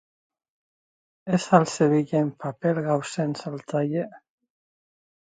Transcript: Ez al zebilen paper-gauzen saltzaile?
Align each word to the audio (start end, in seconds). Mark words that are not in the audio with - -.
Ez 1.37 1.41
al 1.57 1.67
zebilen 1.73 2.31
paper-gauzen 2.45 3.37
saltzaile? 3.43 4.07